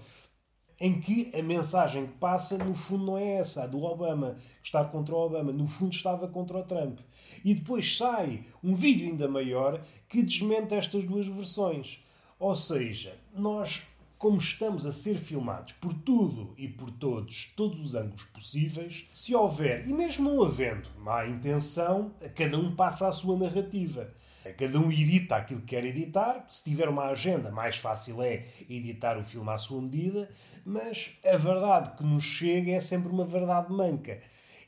em 0.79 0.99
que 0.99 1.31
a 1.37 1.41
mensagem 1.41 2.07
que 2.07 2.13
passa, 2.13 2.57
no 2.57 2.73
fundo, 2.75 3.05
não 3.05 3.17
é 3.17 3.35
essa, 3.35 3.63
a 3.63 3.67
do 3.67 3.83
Obama, 3.83 4.37
estar 4.61 4.85
contra 4.85 5.15
o 5.15 5.19
Obama, 5.19 5.51
no 5.51 5.67
fundo 5.67 5.93
estava 5.93 6.27
contra 6.27 6.57
o 6.57 6.63
Trump. 6.63 6.99
E 7.43 7.53
depois 7.53 7.97
sai 7.97 8.43
um 8.63 8.73
vídeo 8.73 9.07
ainda 9.07 9.27
maior 9.27 9.81
que 10.09 10.21
desmente 10.21 10.73
estas 10.73 11.03
duas 11.03 11.27
versões. 11.27 11.99
Ou 12.37 12.55
seja, 12.55 13.17
nós, 13.33 13.83
como 14.17 14.37
estamos 14.37 14.85
a 14.85 14.91
ser 14.91 15.17
filmados 15.17 15.73
por 15.73 15.93
tudo 15.93 16.53
e 16.57 16.67
por 16.67 16.91
todos, 16.91 17.53
todos 17.55 17.79
os 17.79 17.95
ângulos 17.95 18.23
possíveis, 18.25 19.07
se 19.11 19.33
houver, 19.33 19.87
e 19.87 19.93
mesmo 19.93 20.29
não 20.29 20.43
havendo 20.43 20.89
má 20.97 21.25
intenção, 21.25 22.11
cada 22.35 22.57
um 22.57 22.75
passa 22.75 23.07
a 23.07 23.13
sua 23.13 23.37
narrativa. 23.37 24.13
Cada 24.57 24.79
um 24.79 24.91
edita 24.91 25.37
aquilo 25.37 25.61
que 25.61 25.67
quer 25.67 25.83
editar. 25.85 26.45
Se 26.49 26.63
tiver 26.63 26.87
uma 26.87 27.05
agenda, 27.05 27.49
mais 27.49 27.77
fácil 27.77 28.21
é 28.21 28.45
editar 28.69 29.17
o 29.17 29.23
filme 29.23 29.49
à 29.49 29.57
sua 29.57 29.81
medida 29.81 30.29
mas 30.65 31.11
a 31.23 31.37
verdade 31.37 31.95
que 31.95 32.03
nos 32.03 32.23
chega 32.23 32.71
é 32.71 32.79
sempre 32.79 33.11
uma 33.11 33.23
verdade 33.23 33.71
manca. 33.71 34.19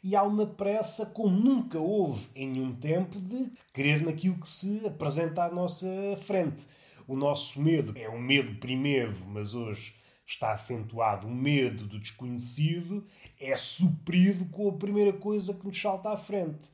E 0.03 0.15
há 0.15 0.21
uma 0.23 0.45
pressa, 0.45 1.07
como 1.07 1.35
nunca 1.35 1.79
houve 1.79 2.27
em 2.35 2.47
nenhum 2.47 2.75
tempo, 2.75 3.19
de 3.19 3.51
querer 3.73 4.05
naquilo 4.05 4.39
que 4.39 4.47
se 4.47 4.85
apresenta 4.85 5.43
à 5.43 5.51
nossa 5.51 5.87
frente. 6.21 6.65
O 7.07 7.15
nosso 7.15 7.61
medo 7.61 7.93
é 7.97 8.07
um 8.07 8.21
medo 8.21 8.55
primeiro, 8.59 9.15
mas 9.27 9.55
hoje 9.55 9.95
está 10.25 10.51
acentuado 10.51 11.25
o 11.25 11.31
medo 11.31 11.87
do 11.87 11.99
desconhecido, 11.99 13.05
é 13.39 13.55
suprido 13.57 14.45
com 14.45 14.69
a 14.69 14.73
primeira 14.73 15.13
coisa 15.13 15.53
que 15.53 15.65
nos 15.65 15.81
salta 15.81 16.11
à 16.11 16.17
frente. 16.17 16.69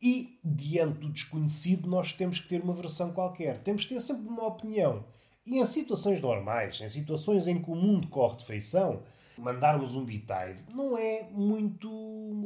E, 0.00 0.38
diante 0.44 1.00
do 1.00 1.08
desconhecido, 1.08 1.88
nós 1.88 2.12
temos 2.12 2.38
que 2.38 2.48
ter 2.48 2.62
uma 2.62 2.74
versão 2.74 3.12
qualquer. 3.12 3.62
Temos 3.62 3.84
que 3.84 3.94
ter 3.94 4.00
sempre 4.00 4.28
uma 4.28 4.46
opinião. 4.46 5.04
E 5.46 5.60
em 5.60 5.66
situações 5.66 6.20
normais, 6.20 6.80
em 6.80 6.88
situações 6.88 7.46
em 7.46 7.62
que 7.62 7.70
o 7.70 7.76
mundo 7.76 8.08
corre 8.08 8.36
de 8.36 8.44
feição, 8.44 9.02
mandarmos 9.38 9.94
um 9.94 10.04
bitide 10.04 10.64
não 10.74 10.98
é 10.98 11.28
muito 11.30 11.88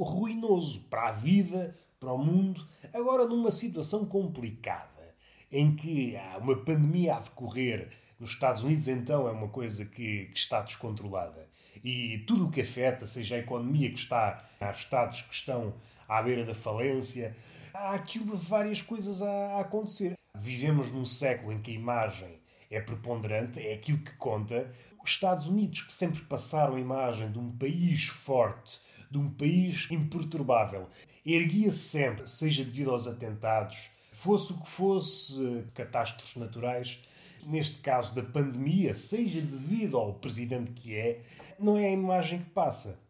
ruinoso 0.02 0.82
para 0.90 1.08
a 1.08 1.12
vida, 1.12 1.74
para 1.98 2.12
o 2.12 2.18
mundo. 2.18 2.66
Agora, 2.92 3.26
numa 3.26 3.50
situação 3.50 4.04
complicada, 4.04 5.14
em 5.50 5.74
que 5.74 6.14
há 6.16 6.38
uma 6.38 6.56
pandemia 6.56 7.16
a 7.16 7.20
decorrer, 7.20 7.90
nos 8.18 8.30
Estados 8.30 8.62
Unidos, 8.62 8.86
então, 8.86 9.26
é 9.26 9.32
uma 9.32 9.48
coisa 9.48 9.86
que, 9.86 10.26
que 10.26 10.38
está 10.38 10.60
descontrolada. 10.60 11.48
E 11.82 12.18
tudo 12.26 12.48
o 12.48 12.50
que 12.50 12.60
afeta, 12.60 13.06
seja 13.06 13.36
a 13.36 13.38
economia 13.38 13.90
que 13.90 13.98
está, 13.98 14.44
há 14.60 14.70
Estados 14.70 15.22
que 15.22 15.34
estão 15.34 15.72
à 16.06 16.20
beira 16.20 16.44
da 16.44 16.54
falência, 16.54 17.34
há 17.72 17.94
aqui 17.94 18.18
várias 18.18 18.82
coisas 18.82 19.22
a, 19.22 19.30
a 19.56 19.60
acontecer. 19.60 20.12
Vivemos 20.38 20.92
num 20.92 21.06
século 21.06 21.50
em 21.52 21.62
que 21.62 21.70
a 21.70 21.74
imagem 21.74 22.39
é 22.70 22.80
preponderante, 22.80 23.60
é 23.60 23.74
aquilo 23.74 23.98
que 23.98 24.12
conta. 24.12 24.72
Os 25.02 25.10
Estados 25.10 25.46
Unidos, 25.46 25.82
que 25.82 25.92
sempre 25.92 26.20
passaram 26.22 26.76
a 26.76 26.80
imagem 26.80 27.32
de 27.32 27.38
um 27.38 27.50
país 27.50 28.06
forte, 28.06 28.80
de 29.10 29.18
um 29.18 29.28
país 29.28 29.88
imperturbável, 29.90 30.88
erguia-se 31.26 31.78
sempre, 31.78 32.26
seja 32.26 32.64
devido 32.64 32.90
aos 32.90 33.06
atentados, 33.06 33.90
fosse 34.12 34.52
o 34.52 34.60
que 34.60 34.70
fosse, 34.70 35.64
catástrofes 35.74 36.36
naturais, 36.36 37.00
neste 37.44 37.78
caso 37.78 38.14
da 38.14 38.22
pandemia, 38.22 38.94
seja 38.94 39.40
devido 39.40 39.96
ao 39.96 40.14
presidente 40.14 40.72
que 40.72 40.94
é, 40.94 41.22
não 41.58 41.76
é 41.76 41.86
a 41.86 41.92
imagem 41.92 42.40
que 42.40 42.50
passa. 42.50 43.00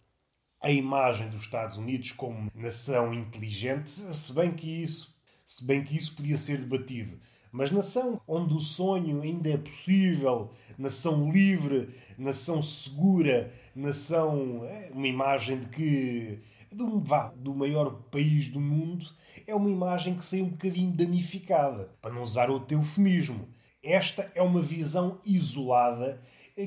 A 0.62 0.70
imagem 0.70 1.28
dos 1.30 1.40
Estados 1.40 1.76
Unidos 1.78 2.12
como 2.12 2.50
nação 2.54 3.14
inteligente, 3.14 3.90
se 3.90 4.32
bem 4.32 4.52
que 4.52 4.82
isso, 4.82 5.16
se 5.44 5.66
bem 5.66 5.82
que 5.82 5.96
isso 5.96 6.14
podia 6.14 6.36
ser 6.36 6.58
debatido. 6.58 7.18
Mas 7.52 7.70
nação 7.70 8.20
onde 8.26 8.54
o 8.54 8.60
sonho 8.60 9.22
ainda 9.22 9.48
é 9.48 9.56
possível, 9.56 10.50
nação 10.78 11.30
livre, 11.30 11.90
nação 12.16 12.62
segura, 12.62 13.52
nação. 13.74 14.64
É, 14.64 14.90
uma 14.92 15.08
imagem 15.08 15.60
de 15.60 15.66
que. 15.66 16.38
Um, 16.72 17.00
vá, 17.00 17.32
do 17.34 17.52
maior 17.52 17.90
país 18.10 18.48
do 18.48 18.60
mundo, 18.60 19.04
é 19.44 19.52
uma 19.54 19.68
imagem 19.68 20.14
que 20.14 20.24
sai 20.24 20.40
um 20.40 20.50
bocadinho 20.50 20.92
danificada, 20.92 21.90
para 22.00 22.12
não 22.12 22.22
usar 22.22 22.48
outro 22.48 22.76
eufemismo. 22.76 23.48
Esta 23.82 24.30
é 24.36 24.42
uma 24.42 24.62
visão 24.62 25.20
isolada 25.24 26.22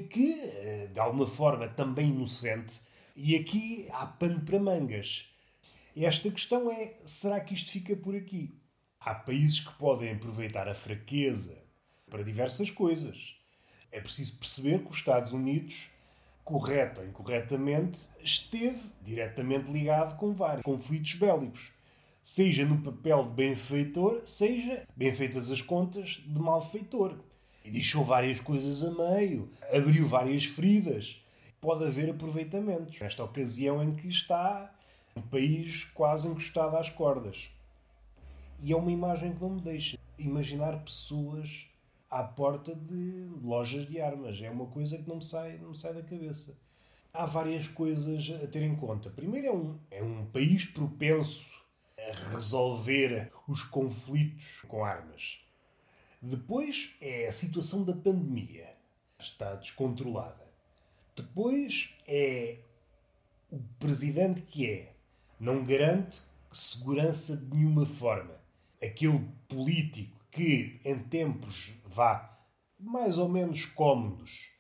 que, 0.10 0.34
eh, 0.42 0.90
de 0.92 1.00
alguma 1.00 1.28
forma, 1.28 1.68
também 1.68 2.10
inocente, 2.10 2.82
e 3.16 3.36
aqui 3.36 3.88
há 3.92 4.06
pano 4.06 4.42
para 4.42 4.60
mangas. 4.60 5.28
Esta 5.96 6.30
questão 6.32 6.72
é: 6.72 6.96
será 7.06 7.40
que 7.40 7.54
isto 7.54 7.72
fica 7.72 7.96
por 7.96 8.16
aqui? 8.16 8.52
Há 9.06 9.14
países 9.14 9.60
que 9.60 9.74
podem 9.74 10.14
aproveitar 10.14 10.66
a 10.70 10.74
fraqueza 10.74 11.62
para 12.10 12.24
diversas 12.24 12.72
coisas. 12.72 13.36
É 13.92 14.00
preciso 14.00 14.38
perceber 14.38 14.80
que 14.80 14.92
os 14.92 14.98
Estados 14.98 15.34
Unidos, 15.34 15.90
correto 16.42 17.02
ou 17.02 17.08
incorretamente, 17.08 18.00
esteve 18.24 18.80
diretamente 19.02 19.70
ligado 19.70 20.16
com 20.16 20.34
vários 20.34 20.64
conflitos 20.64 21.16
bélicos. 21.16 21.74
Seja 22.22 22.66
no 22.66 22.82
papel 22.82 23.26
de 23.26 23.32
benfeitor, 23.32 24.22
seja, 24.24 24.88
bem 24.96 25.14
feitas 25.14 25.52
as 25.52 25.62
contas, 25.62 26.22
de 26.26 26.40
malfeitor. 26.40 27.18
E 27.66 27.72
deixou 27.72 28.06
várias 28.06 28.40
coisas 28.40 28.84
a 28.86 28.92
meio, 28.92 29.52
abriu 29.74 30.08
várias 30.08 30.46
feridas. 30.46 31.22
Pode 31.60 31.84
haver 31.84 32.10
aproveitamentos. 32.10 33.02
Nesta 33.02 33.26
ocasião 33.26 33.84
em 33.84 33.96
que 33.96 34.08
está 34.08 34.74
um 35.14 35.22
país 35.22 35.84
quase 35.94 36.30
encostado 36.30 36.78
às 36.78 36.90
cordas. 36.90 37.50
E 38.64 38.72
é 38.72 38.78
uma 38.78 38.94
imagem 38.94 39.34
que 39.34 39.42
não 39.42 39.50
me 39.50 39.62
deixa 39.62 40.00
imaginar 40.18 40.82
pessoas 40.86 41.68
à 42.10 42.24
porta 42.24 42.74
de 42.74 43.28
lojas 43.42 43.86
de 43.86 44.00
armas. 44.00 44.42
É 44.42 44.50
uma 44.50 44.68
coisa 44.68 44.98
que 44.98 45.06
não 45.06 45.18
me 45.18 45.22
sai, 45.22 45.58
não 45.58 45.72
me 45.72 45.78
sai 45.78 45.94
da 45.94 46.02
cabeça. 46.02 46.58
Há 47.14 47.26
várias 47.26 47.68
coisas 47.68 48.32
a 48.42 48.48
ter 48.48 48.62
em 48.62 48.74
conta. 48.78 49.10
Primeiro, 49.10 49.48
é 49.48 49.52
um, 49.52 49.80
é 49.92 50.02
um 50.02 50.26
país 50.28 50.64
propenso 50.64 51.62
a 52.00 52.30
resolver 52.30 53.34
os 53.50 53.64
conflitos 53.64 54.62
com 54.62 54.86
armas. 54.86 55.40
Depois, 56.22 56.96
é 57.02 57.28
a 57.28 57.34
situação 57.34 57.84
da 57.84 57.94
pandemia. 57.94 58.78
Está 59.20 59.56
descontrolada. 59.56 60.48
Depois, 61.14 61.90
é 62.08 62.60
o 63.52 63.60
presidente 63.78 64.42
que 64.42 64.70
é. 64.70 64.94
Não 65.38 65.66
garante 65.66 66.22
segurança 66.50 67.36
de 67.36 67.58
nenhuma 67.58 67.86
forma 67.86 68.42
aquele 68.84 69.26
político 69.48 70.20
que, 70.32 70.80
em 70.84 71.00
tempos 71.00 71.74
vá 71.86 72.30
mais 72.80 73.18
ou 73.18 73.30
menos 73.30 73.66
cómodos, 73.66 74.52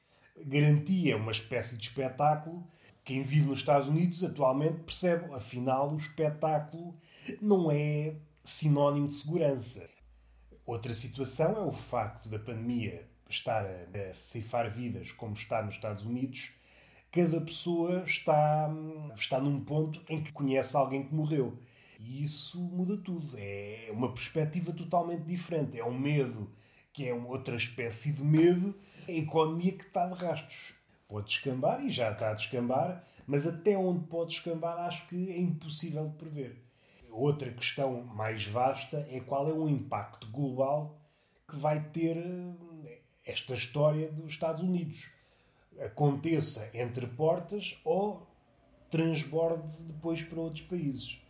garantia 0.45 1.17
uma 1.17 1.31
espécie 1.31 1.75
de 1.75 1.87
espetáculo, 1.87 2.65
quem 3.03 3.21
vive 3.21 3.47
nos 3.47 3.59
Estados 3.59 3.89
Unidos 3.89 4.23
atualmente 4.23 4.83
percebe, 4.83 5.33
afinal, 5.33 5.93
o 5.93 5.97
espetáculo 5.97 6.95
não 7.41 7.69
é 7.69 8.15
sinónimo 8.43 9.09
de 9.09 9.15
segurança. 9.15 9.89
Outra 10.65 10.93
situação 10.93 11.57
é 11.57 11.65
o 11.65 11.73
facto 11.73 12.29
da 12.29 12.39
pandemia 12.39 13.09
estar 13.29 13.65
a, 13.65 14.09
a 14.09 14.13
ceifar 14.13 14.69
vidas 14.69 15.11
como 15.11 15.33
está 15.33 15.61
nos 15.61 15.75
Estados 15.75 16.05
Unidos, 16.05 16.53
cada 17.11 17.41
pessoa 17.41 18.03
está, 18.05 18.69
está 19.15 19.39
num 19.39 19.59
ponto 19.59 20.01
em 20.07 20.23
que 20.23 20.31
conhece 20.31 20.75
alguém 20.75 21.03
que 21.03 21.13
morreu. 21.13 21.59
E 22.03 22.21
isso 22.21 22.61
muda 22.61 22.97
tudo. 22.97 23.35
É 23.37 23.87
uma 23.91 24.13
perspectiva 24.13 24.73
totalmente 24.73 25.23
diferente. 25.23 25.79
É 25.79 25.85
um 25.85 25.97
medo 25.97 26.51
que 26.91 27.07
é 27.07 27.13
outra 27.13 27.55
espécie 27.55 28.11
de 28.11 28.21
medo. 28.21 28.75
A 29.07 29.11
economia 29.11 29.71
que 29.71 29.85
está 29.85 30.05
de 30.07 30.13
rastros. 30.13 30.73
Pode 31.07 31.27
descambar 31.27 31.83
e 31.85 31.89
já 31.89 32.11
está 32.11 32.31
a 32.31 32.33
descambar, 32.33 33.03
mas 33.25 33.45
até 33.47 33.77
onde 33.77 34.05
pode 34.07 34.31
descambar 34.31 34.79
acho 34.79 35.07
que 35.07 35.31
é 35.31 35.37
impossível 35.37 36.09
de 36.09 36.15
prever. 36.15 36.63
Outra 37.09 37.51
questão 37.51 38.03
mais 38.03 38.45
vasta 38.45 39.07
é 39.09 39.19
qual 39.19 39.47
é 39.47 39.53
o 39.53 39.69
impacto 39.69 40.27
global 40.27 40.99
que 41.47 41.55
vai 41.55 41.83
ter 41.89 42.17
eh, 42.17 42.99
esta 43.25 43.53
história 43.53 44.11
dos 44.11 44.33
Estados 44.33 44.63
Unidos. 44.63 45.11
Aconteça 45.79 46.69
entre 46.73 47.05
portas 47.05 47.79
ou 47.85 48.27
transborde 48.89 49.67
depois 49.83 50.21
para 50.23 50.39
outros 50.39 50.63
países. 50.63 51.22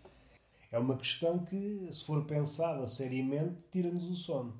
É 0.73 0.79
uma 0.79 0.97
questão 0.97 1.37
que, 1.37 1.87
se 1.91 2.03
for 2.03 2.25
pensada 2.25 2.87
seriamente, 2.87 3.57
tira-nos 3.69 4.09
o 4.09 4.15
sono. 4.15 4.59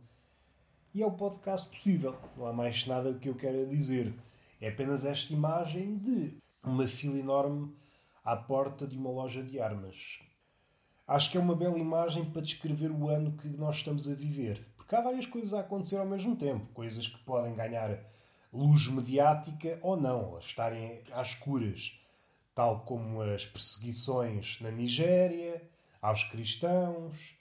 E 0.93 1.01
é 1.01 1.07
o 1.07 1.11
podcast 1.11 1.67
possível. 1.67 2.15
Não 2.37 2.45
há 2.45 2.53
mais 2.53 2.85
nada 2.85 3.15
que 3.15 3.29
eu 3.29 3.33
queira 3.33 3.65
dizer. 3.65 4.13
É 4.61 4.69
apenas 4.69 5.05
esta 5.05 5.33
imagem 5.33 5.97
de 5.97 6.37
uma 6.63 6.87
fila 6.87 7.17
enorme 7.17 7.75
à 8.23 8.35
porta 8.35 8.85
de 8.85 8.95
uma 8.95 9.09
loja 9.09 9.41
de 9.41 9.59
armas. 9.59 10.19
Acho 11.07 11.31
que 11.31 11.37
é 11.39 11.41
uma 11.41 11.55
bela 11.55 11.79
imagem 11.79 12.25
para 12.25 12.43
descrever 12.43 12.91
o 12.91 13.09
ano 13.09 13.35
que 13.35 13.47
nós 13.47 13.77
estamos 13.77 14.07
a 14.07 14.13
viver. 14.13 14.63
Porque 14.77 14.95
há 14.95 15.01
várias 15.01 15.25
coisas 15.25 15.55
a 15.55 15.61
acontecer 15.61 15.97
ao 15.97 16.05
mesmo 16.05 16.35
tempo. 16.35 16.67
Coisas 16.75 17.07
que 17.07 17.17
podem 17.23 17.55
ganhar 17.55 17.99
luz 18.53 18.87
mediática 18.87 19.79
ou 19.81 19.99
não, 19.99 20.37
estarem 20.37 21.01
às 21.11 21.29
escuras. 21.29 21.99
Tal 22.53 22.81
como 22.81 23.19
as 23.23 23.47
perseguições 23.47 24.59
na 24.61 24.69
Nigéria, 24.69 25.72
aos 26.03 26.25
cristãos, 26.25 27.35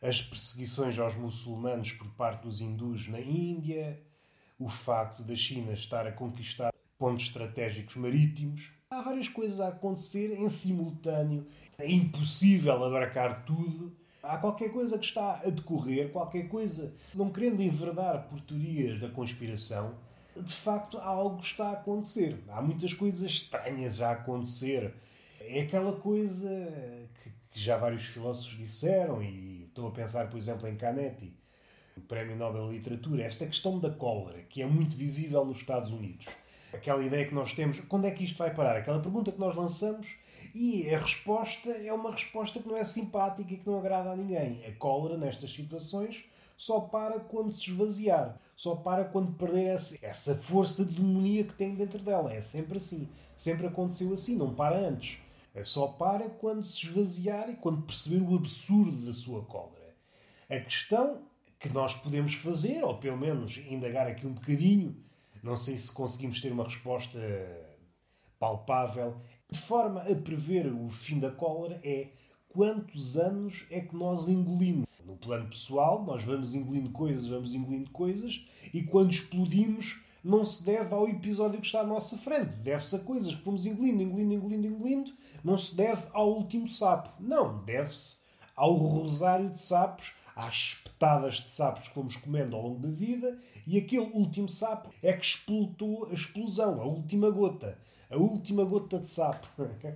as 0.00 0.22
perseguições 0.22 0.98
aos 0.98 1.14
muçulmanos 1.14 1.92
por 1.92 2.08
parte 2.12 2.42
dos 2.42 2.62
hindus 2.62 3.06
na 3.06 3.20
Índia, 3.20 4.02
o 4.58 4.68
facto 4.68 5.22
da 5.22 5.36
China 5.36 5.72
estar 5.72 6.06
a 6.06 6.12
conquistar 6.12 6.72
pontos 6.98 7.26
estratégicos 7.26 7.96
marítimos. 7.96 8.72
Há 8.90 9.02
várias 9.02 9.28
coisas 9.28 9.60
a 9.60 9.68
acontecer 9.68 10.32
em 10.32 10.48
simultâneo. 10.48 11.46
É 11.76 11.88
impossível 11.88 12.82
abarcar 12.82 13.44
tudo. 13.44 13.94
Há 14.22 14.38
qualquer 14.38 14.72
coisa 14.72 14.98
que 14.98 15.04
está 15.04 15.42
a 15.44 15.50
decorrer, 15.50 16.10
qualquer 16.10 16.48
coisa, 16.48 16.94
não 17.14 17.30
querendo 17.30 17.60
enverdar 17.60 18.26
por 18.28 18.40
teorias 18.40 18.98
da 18.98 19.08
conspiração, 19.10 19.94
de 20.34 20.52
facto 20.54 20.98
algo 20.98 21.40
está 21.40 21.68
a 21.68 21.72
acontecer. 21.72 22.42
Há 22.48 22.62
muitas 22.62 22.94
coisas 22.94 23.30
estranhas 23.30 24.00
a 24.00 24.12
acontecer. 24.12 24.94
É 25.40 25.60
aquela 25.60 25.92
coisa 25.92 26.48
que, 27.22 27.30
que 27.58 27.64
já 27.64 27.76
vários 27.76 28.04
filósofos 28.04 28.56
disseram, 28.56 29.22
e 29.22 29.64
estou 29.64 29.88
a 29.88 29.90
pensar, 29.90 30.28
por 30.30 30.36
exemplo, 30.36 30.68
em 30.68 30.76
Canetti, 30.76 31.32
o 31.96 32.00
Prémio 32.00 32.36
Nobel 32.36 32.68
de 32.68 32.76
Literatura, 32.76 33.24
esta 33.24 33.46
questão 33.46 33.78
da 33.78 33.90
cólera, 33.90 34.42
que 34.42 34.62
é 34.62 34.66
muito 34.66 34.96
visível 34.96 35.44
nos 35.44 35.58
Estados 35.58 35.90
Unidos 35.90 36.26
aquela 36.72 37.02
ideia 37.02 37.26
que 37.26 37.34
nós 37.34 37.52
temos, 37.52 37.80
quando 37.80 38.06
é 38.06 38.10
que 38.10 38.24
isto 38.24 38.36
vai 38.36 38.52
parar? 38.54 38.76
Aquela 38.76 39.00
pergunta 39.00 39.32
que 39.32 39.40
nós 39.40 39.54
lançamos 39.56 40.16
e 40.54 40.92
a 40.92 40.98
resposta 40.98 41.70
é 41.70 41.92
uma 41.92 42.10
resposta 42.10 42.60
que 42.60 42.68
não 42.68 42.76
é 42.76 42.84
simpática 42.84 43.52
e 43.52 43.56
que 43.56 43.66
não 43.66 43.78
agrada 43.78 44.10
a 44.10 44.16
ninguém. 44.16 44.64
A 44.66 44.72
cólera, 44.72 45.16
nestas 45.16 45.52
situações, 45.52 46.24
só 46.56 46.80
para 46.80 47.20
quando 47.20 47.52
se 47.52 47.70
esvaziar, 47.70 48.38
só 48.56 48.76
para 48.76 49.04
quando 49.04 49.32
perder 49.32 49.76
essa 50.02 50.34
força 50.36 50.84
de 50.84 50.94
demonia 50.94 51.44
que 51.44 51.54
tem 51.54 51.74
dentro 51.74 51.98
dela. 52.00 52.32
É 52.32 52.40
sempre 52.40 52.78
assim. 52.78 53.08
Sempre 53.36 53.68
aconteceu 53.68 54.12
assim, 54.12 54.36
não 54.36 54.52
para 54.54 54.76
antes. 54.76 55.18
É 55.58 55.64
só 55.64 55.88
para 55.88 56.30
quando 56.30 56.64
se 56.64 56.86
esvaziar 56.86 57.50
e 57.50 57.56
quando 57.56 57.82
perceber 57.82 58.22
o 58.22 58.36
absurdo 58.36 59.04
da 59.04 59.12
sua 59.12 59.42
cólera. 59.44 59.92
A 60.48 60.60
questão 60.60 61.22
que 61.58 61.68
nós 61.70 61.96
podemos 61.96 62.34
fazer, 62.34 62.84
ou 62.84 62.96
pelo 62.96 63.16
menos 63.16 63.58
indagar 63.68 64.06
aqui 64.06 64.24
um 64.24 64.34
bocadinho, 64.34 64.96
não 65.42 65.56
sei 65.56 65.76
se 65.76 65.90
conseguimos 65.92 66.40
ter 66.40 66.52
uma 66.52 66.62
resposta 66.62 67.18
palpável. 68.38 69.20
De 69.50 69.58
forma 69.58 70.02
a 70.02 70.14
prever 70.14 70.72
o 70.72 70.88
fim 70.90 71.18
da 71.18 71.32
cólera 71.32 71.80
é 71.82 72.12
quantos 72.50 73.16
anos 73.16 73.66
é 73.68 73.80
que 73.80 73.96
nós 73.96 74.28
engolimos. 74.28 74.86
No 75.04 75.16
plano 75.16 75.48
pessoal, 75.48 76.04
nós 76.04 76.22
vamos 76.22 76.54
engolindo 76.54 76.90
coisas, 76.90 77.26
vamos 77.26 77.52
engolindo 77.52 77.90
coisas, 77.90 78.46
e 78.72 78.84
quando 78.84 79.10
explodimos, 79.10 80.04
não 80.22 80.44
se 80.44 80.62
deve 80.62 80.94
ao 80.94 81.08
episódio 81.08 81.60
que 81.60 81.66
está 81.66 81.80
à 81.80 81.86
nossa 81.86 82.18
frente. 82.18 82.56
Deve-se 82.56 82.94
a 82.94 82.98
coisas 82.98 83.34
que 83.34 83.42
fomos 83.42 83.66
engolindo, 83.66 84.02
engolindo, 84.02 84.34
engolindo, 84.34 84.66
engolindo. 84.66 85.12
Não 85.48 85.56
se 85.56 85.74
deve 85.74 86.02
ao 86.12 86.30
último 86.30 86.68
sapo. 86.68 87.08
Não, 87.18 87.64
deve-se 87.64 88.18
ao 88.54 88.74
rosário 88.74 89.48
de 89.48 89.58
sapos, 89.58 90.12
às 90.36 90.54
espetadas 90.54 91.36
de 91.36 91.48
sapos 91.48 91.88
que 91.88 91.94
fomos 91.94 92.16
comendo 92.16 92.54
ao 92.54 92.60
longo 92.60 92.80
da 92.80 92.90
vida 92.90 93.38
e 93.66 93.78
aquele 93.78 94.10
último 94.12 94.46
sapo 94.46 94.92
é 95.02 95.10
que 95.10 95.24
explotou 95.24 96.06
a 96.10 96.12
explosão, 96.12 96.82
a 96.82 96.84
última 96.84 97.30
gota. 97.30 97.78
A 98.10 98.18
última 98.18 98.62
gota 98.62 98.98
de 98.98 99.08
sapo. 99.08 99.48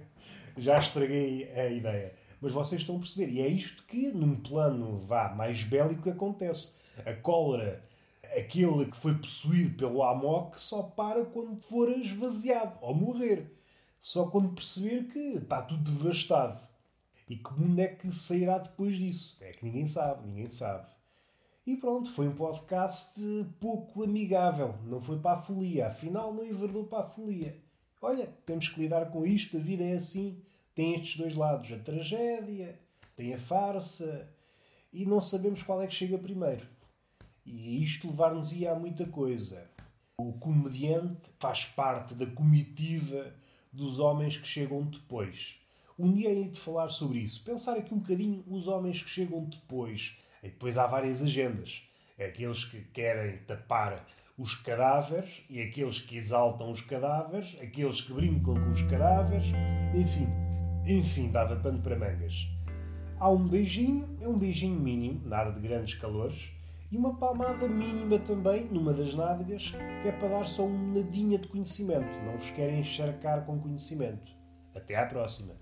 Já 0.57 0.79
estraguei 0.79 1.53
a 1.53 1.69
ideia. 1.69 2.15
Mas 2.41 2.55
vocês 2.55 2.81
estão 2.81 2.97
a 2.97 3.01
perceber. 3.01 3.31
E 3.31 3.43
é 3.43 3.49
isto 3.49 3.85
que, 3.85 4.11
num 4.11 4.37
plano 4.37 5.01
vá 5.01 5.35
mais 5.35 5.65
bélico, 5.65 6.09
acontece. 6.09 6.73
A 7.05 7.13
cólera, 7.13 7.85
aquele 8.23 8.87
que 8.87 8.97
foi 8.97 9.15
possuído 9.19 9.77
pelo 9.77 10.03
Amok, 10.03 10.59
só 10.59 10.83
para 10.83 11.27
quando 11.27 11.61
for 11.61 11.91
esvaziado 11.91 12.79
ou 12.81 12.95
morrer. 12.95 13.62
Só 14.03 14.27
quando 14.27 14.53
perceber 14.53 15.05
que 15.13 15.19
está 15.37 15.63
tudo 15.63 15.89
devastado. 15.89 16.59
E 17.29 17.37
que 17.37 17.55
mundo 17.55 17.79
é 17.79 17.87
que 17.87 18.11
sairá 18.11 18.59
depois 18.59 18.97
disso? 18.97 19.39
É 19.41 19.53
que 19.53 19.65
ninguém 19.65 19.87
sabe, 19.87 20.27
ninguém 20.27 20.51
sabe. 20.51 20.89
E 21.65 21.77
pronto, 21.77 22.11
foi 22.11 22.27
um 22.27 22.35
podcast 22.35 23.15
pouco 23.61 24.03
amigável. 24.03 24.75
Não 24.87 25.01
foi 25.01 25.21
para 25.21 25.39
a 25.39 25.41
folia. 25.41 25.87
Afinal, 25.87 26.35
não 26.35 26.45
enverdou 26.45 26.85
para 26.85 27.05
a 27.05 27.07
folia. 27.07 27.57
Olha, 28.01 28.27
temos 28.45 28.69
que 28.69 28.81
lidar 28.81 29.09
com 29.13 29.25
isto. 29.25 29.57
A 29.57 29.61
vida 29.61 29.85
é 29.85 29.93
assim. 29.93 30.43
Tem 30.75 30.97
estes 30.97 31.19
dois 31.19 31.37
lados. 31.37 31.71
A 31.71 31.79
tragédia, 31.79 32.77
tem 33.15 33.33
a 33.33 33.39
farsa. 33.39 34.29
E 34.93 35.07
não 35.07 35.21
sabemos 35.21 35.63
qual 35.63 35.81
é 35.81 35.87
que 35.87 35.95
chega 35.95 36.19
primeiro. 36.19 36.67
E 37.47 37.81
isto 37.81 38.09
levar-nos-ia 38.09 38.73
a 38.73 38.79
muita 38.79 39.07
coisa. 39.07 39.71
O 40.17 40.33
comediante 40.33 41.33
faz 41.39 41.67
parte 41.67 42.17
da 42.17 42.27
comitiva 42.27 43.41
dos 43.73 43.99
homens 43.99 44.37
que 44.37 44.47
chegam 44.47 44.83
depois. 44.83 45.59
Um 45.99 46.13
dia 46.13 46.31
hei 46.31 46.49
de 46.49 46.59
falar 46.59 46.89
sobre 46.89 47.21
isso. 47.21 47.45
Pensar 47.45 47.77
aqui 47.77 47.95
um 47.95 47.99
bocadinho 47.99 48.45
os 48.47 48.67
homens 48.67 49.03
que 49.03 49.09
chegam 49.09 49.45
depois 49.45 50.17
e 50.43 50.49
depois 50.49 50.77
há 50.77 50.87
várias 50.87 51.23
agendas. 51.23 51.83
É 52.19 52.27
aqueles 52.27 52.65
que 52.65 52.81
querem 52.93 53.39
tapar 53.39 54.07
os 54.37 54.55
cadáveres 54.55 55.43
e 55.49 55.61
aqueles 55.61 56.01
que 56.01 56.17
exaltam 56.17 56.71
os 56.71 56.81
cadáveres, 56.81 57.57
aqueles 57.61 58.01
que 58.01 58.13
brincam 58.13 58.55
com 58.55 58.71
os 58.71 58.83
cadáveres, 58.83 59.47
enfim. 59.95 60.29
Enfim, 60.87 61.31
dava 61.31 61.57
pano 61.57 61.81
para 61.81 61.97
mangas. 61.97 62.49
Há 63.19 63.31
um 63.31 63.47
beijinho, 63.47 64.19
é 64.21 64.27
um 64.27 64.37
beijinho 64.37 64.79
mínimo, 64.79 65.21
nada 65.27 65.53
de 65.53 65.61
grandes 65.61 65.95
calores, 65.95 66.51
e 66.93 66.97
uma 66.99 67.15
palmada 67.15 67.67
mínima 67.67 68.19
também, 68.19 68.67
numa 68.67 68.93
das 68.93 69.15
nádegas, 69.15 69.71
que 70.03 70.09
é 70.09 70.13
para 70.13 70.29
dar 70.29 70.47
só 70.47 70.67
um 70.67 70.93
nadinha 70.93 71.39
de 71.39 71.49
conhecimento. 71.49 72.23
Não 72.23 72.37
vos 72.37 72.51
querem 72.51 72.81
encharcar 72.81 73.47
com 73.47 73.59
conhecimento. 73.59 74.31
Até 74.75 74.97
à 74.97 75.07
próxima. 75.07 75.55